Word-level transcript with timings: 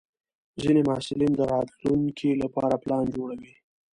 ځینې 0.61 0.81
محصلین 0.89 1.31
د 1.35 1.41
راتلونکي 1.53 2.29
لپاره 2.43 2.75
پلان 2.83 3.05
جوړوي. 3.15 3.53